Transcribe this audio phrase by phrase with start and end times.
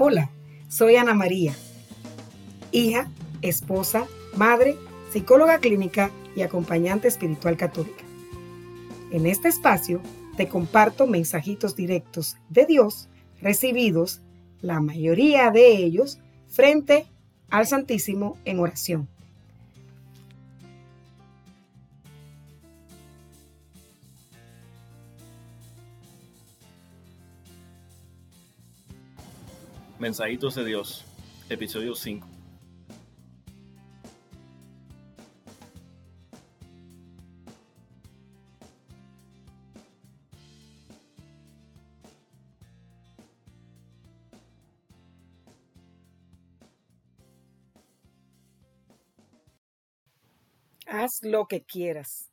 [0.00, 0.30] Hola,
[0.68, 1.56] soy Ana María,
[2.70, 3.10] hija,
[3.42, 4.06] esposa,
[4.36, 4.76] madre,
[5.12, 8.04] psicóloga clínica y acompañante espiritual católica.
[9.10, 10.00] En este espacio
[10.36, 13.08] te comparto mensajitos directos de Dios
[13.40, 14.22] recibidos,
[14.60, 17.06] la mayoría de ellos, frente
[17.50, 19.08] al Santísimo en oración.
[29.98, 31.04] Mensajitos de Dios,
[31.48, 32.24] episodio 5.
[50.86, 52.30] Haz lo que quieras.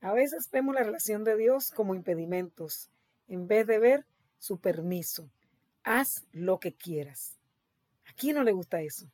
[0.00, 2.90] A veces vemos la relación de Dios como impedimentos,
[3.26, 4.06] en vez de ver
[4.38, 5.28] su permiso
[5.86, 7.38] haz lo que quieras.
[8.06, 9.08] ¿A quién no le gusta eso?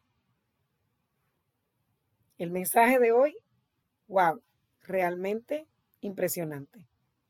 [2.38, 3.36] El mensaje de hoy,
[4.08, 4.42] wow,
[4.80, 5.68] realmente
[6.00, 6.88] impresionante.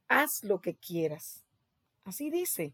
[0.09, 1.45] Haz lo que quieras.
[2.05, 2.73] Así dice,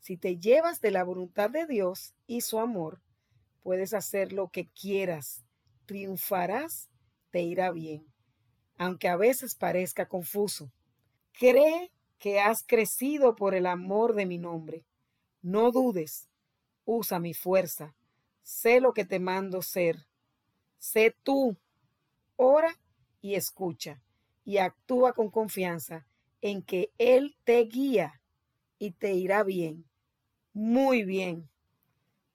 [0.00, 3.02] si te llevas de la voluntad de Dios y su amor,
[3.62, 5.44] puedes hacer lo que quieras,
[5.84, 6.88] triunfarás,
[7.30, 8.06] te irá bien,
[8.78, 10.72] aunque a veces parezca confuso.
[11.32, 14.86] Cree que has crecido por el amor de mi nombre
[15.46, 16.28] no dudes,
[16.84, 17.94] usa mi fuerza,
[18.42, 20.04] sé lo que te mando ser.
[20.76, 21.56] Sé tú,
[22.34, 22.76] ora
[23.20, 24.02] y escucha,
[24.44, 26.04] y actúa con confianza
[26.40, 28.20] en que Él te guía
[28.80, 29.84] y te irá bien,
[30.52, 31.48] muy bien.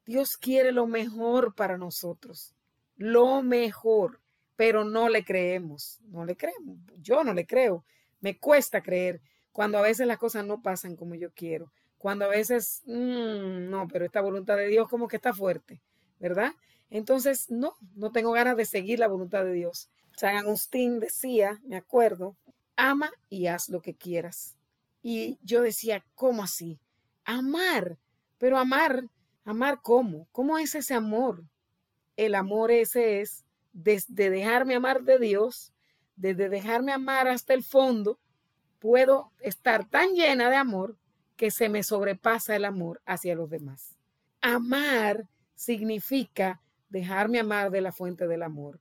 [0.06, 2.56] Dios quiere lo mejor para nosotros,
[2.96, 4.22] lo mejor,
[4.56, 7.84] pero no le creemos, no le creemos, yo no le creo,
[8.22, 12.30] me cuesta creer cuando a veces las cosas no pasan como yo quiero cuando a
[12.30, 15.84] veces, mm, no, pero esta voluntad de Dios como que está fuerte,
[16.20, 16.52] ¿verdad?
[16.90, 19.88] Entonces, no, no tengo ganas de seguir la voluntad de Dios.
[20.18, 22.36] San Agustín decía, me acuerdo,
[22.76, 24.58] ama y haz lo que quieras.
[25.04, 26.80] Y yo decía, ¿cómo así?
[27.24, 28.00] Amar,
[28.40, 29.04] pero amar,
[29.46, 30.28] amar cómo?
[30.32, 31.44] ¿Cómo es ese amor?
[32.18, 35.72] El amor ese es desde dejarme amar de Dios,
[36.16, 38.18] desde dejarme amar hasta el fondo,
[38.80, 40.98] puedo estar tan llena de amor
[41.42, 43.98] que se me sobrepasa el amor hacia los demás.
[44.42, 48.80] Amar significa dejarme amar de la fuente del amor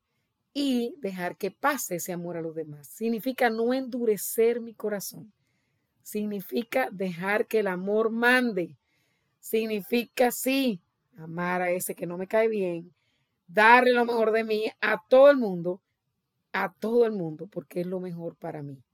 [0.53, 2.87] y dejar que pase ese amor a los demás.
[2.87, 5.33] Significa no endurecer mi corazón.
[6.03, 8.77] Significa dejar que el amor mande.
[9.39, 10.83] Significa, sí,
[11.17, 12.93] amar a ese que no me cae bien,
[13.47, 15.81] darle lo mejor de mí a todo el mundo,
[16.53, 18.85] a todo el mundo, porque es lo mejor para mí.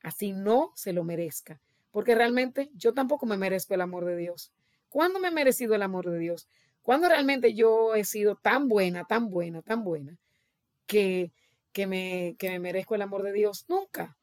[0.00, 1.60] Así no se lo merezca
[1.94, 4.52] porque realmente yo tampoco me merezco el amor de Dios.
[4.88, 6.48] ¿Cuándo me he merecido el amor de Dios?
[6.82, 10.18] ¿Cuándo realmente yo he sido tan buena, tan buena, tan buena
[10.86, 11.30] que,
[11.70, 13.66] que, me, que me merezco el amor de Dios?
[13.68, 14.16] Nunca.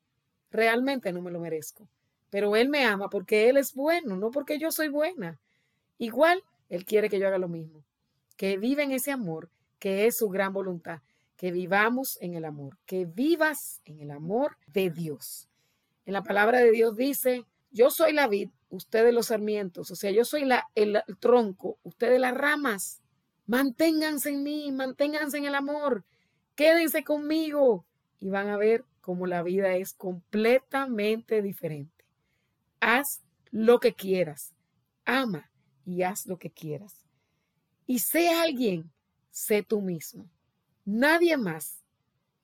[0.49, 1.87] Realmente no me lo merezco.
[2.29, 5.39] Pero Él me ama porque Él es bueno, no porque yo soy buena.
[5.97, 7.85] Igual, Él quiere que yo haga lo mismo.
[8.35, 9.49] Que viva en ese amor,
[9.79, 10.99] que es su gran voluntad.
[11.37, 12.77] Que vivamos en el amor.
[12.85, 15.47] Que vivas en el amor de Dios.
[16.05, 20.11] En la palabra de Dios dice, yo soy la vid, ustedes los sarmientos, o sea,
[20.11, 23.01] yo soy el, tronco, ustedes las ramas.
[23.47, 26.05] Manténganse en mí, manténganse en el amor,
[26.55, 27.85] quédense conmigo
[28.19, 32.05] y van a ver cómo la vida es completamente diferente.
[32.79, 34.53] Haz lo que quieras,
[35.05, 35.51] ama
[35.85, 37.05] y haz lo que quieras.
[37.87, 38.91] Y sé alguien,
[39.31, 40.29] sé tú mismo,
[40.85, 41.83] nadie más.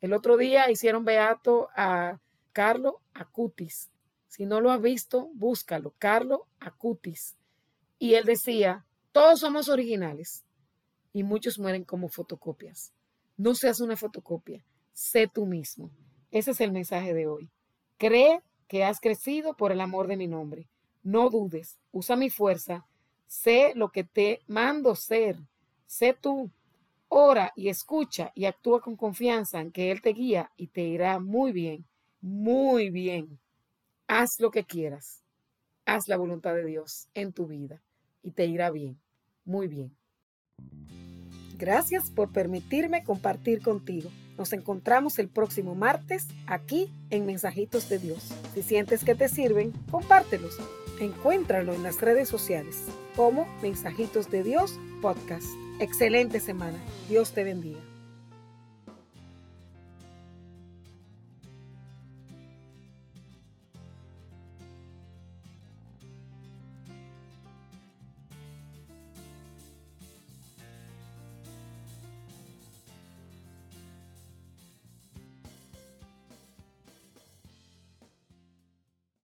[0.01, 2.19] El otro día hicieron beato a
[2.53, 3.89] Carlo Acutis
[4.27, 5.93] si no lo has visto, búscalo.
[5.97, 7.35] Carlo Acutis.
[7.99, 10.45] Y él decía, todos somos originales
[11.13, 12.93] y muchos mueren como fotocopias.
[13.37, 15.89] No seas una fotocopia, sé tú mismo.
[16.31, 17.49] Ese es el mensaje de hoy.
[17.97, 20.67] Cree que has crecido por el amor de mi nombre.
[21.03, 22.85] No dudes, usa mi fuerza,
[23.25, 25.37] sé lo que te mando ser,
[25.85, 26.51] sé tú.
[27.09, 31.19] Ora y escucha y actúa con confianza en que Él te guía y te irá
[31.19, 31.85] muy bien,
[32.19, 33.39] muy bien.
[34.07, 35.23] Haz lo que quieras.
[35.85, 37.81] Haz la voluntad de Dios en tu vida
[38.21, 38.99] y te irá bien,
[39.45, 39.95] muy bien.
[41.57, 44.09] Gracias por permitirme compartir contigo.
[44.37, 48.31] Nos encontramos el próximo martes aquí en Mensajitos de Dios.
[48.53, 50.57] Si sientes que te sirven, compártelos.
[50.99, 55.47] Encuéntralo en las redes sociales como Mensajitos de Dios Podcast.
[55.79, 56.77] Excelente semana.
[57.09, 57.96] Dios te bendiga.